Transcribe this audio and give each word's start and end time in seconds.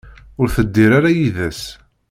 Ur 0.41 0.47
teddir 0.55 0.91
ara 0.97 1.11
yid-s. 1.17 1.61